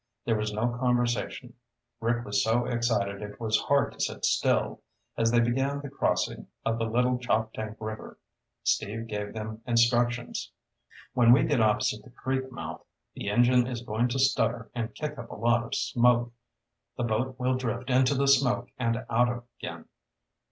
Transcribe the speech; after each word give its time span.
There 0.25 0.35
was 0.35 0.51
no 0.51 0.67
conversation. 0.79 1.53
Rick 1.99 2.25
was 2.25 2.43
so 2.43 2.65
excited 2.65 3.21
it 3.21 3.39
was 3.39 3.61
hard 3.65 3.93
to 3.93 3.99
sit 3.99 4.25
still. 4.25 4.81
As 5.15 5.29
they 5.29 5.39
began 5.41 5.79
the 5.79 5.91
crossing 5.91 6.47
of 6.65 6.79
the 6.79 6.85
Little 6.85 7.19
Choptank 7.19 7.77
River, 7.79 8.17
Steve 8.63 9.05
gave 9.05 9.33
them 9.33 9.61
instructions. 9.67 10.49
"When 11.13 11.31
we 11.31 11.43
get 11.43 11.61
opposite 11.61 12.03
the 12.03 12.09
creek 12.09 12.51
mouth, 12.51 12.83
the 13.13 13.29
engine 13.29 13.67
is 13.67 13.83
going 13.83 14.07
to 14.07 14.17
stutter 14.17 14.71
and 14.73 14.95
kick 14.95 15.19
up 15.19 15.29
a 15.29 15.35
lot 15.35 15.63
of 15.63 15.75
smoke. 15.75 16.33
The 16.97 17.03
boat 17.03 17.35
will 17.37 17.53
drift 17.55 17.91
into 17.91 18.15
the 18.15 18.27
smoke 18.27 18.69
and 18.79 19.05
out 19.07 19.45
again. 19.59 19.85